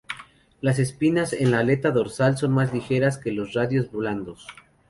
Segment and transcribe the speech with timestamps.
[0.61, 4.47] Las espinas en la aleta dorsal son más largas que los radios blandos.